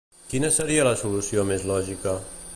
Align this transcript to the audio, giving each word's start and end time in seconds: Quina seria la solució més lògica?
Quina 0.31 0.49
seria 0.55 0.87
la 0.87 0.95
solució 1.03 1.45
més 1.51 1.69
lògica? 1.75 2.17